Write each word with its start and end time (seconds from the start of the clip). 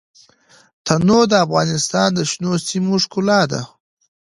تنوع 0.85 1.23
د 1.31 1.33
افغانستان 1.45 2.09
د 2.13 2.19
شنو 2.31 2.53
سیمو 2.67 2.95
ښکلا 3.03 3.41
ده. 3.51 3.61